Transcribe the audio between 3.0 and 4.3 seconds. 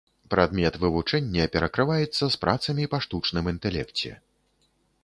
штучным інтэлекце.